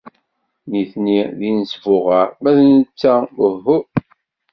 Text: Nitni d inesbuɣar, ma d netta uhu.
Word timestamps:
Nitni 0.69 1.19
d 1.37 1.39
inesbuɣar, 1.49 2.29
ma 2.41 2.51
d 2.55 2.57
netta 2.71 3.15
uhu. 3.45 3.77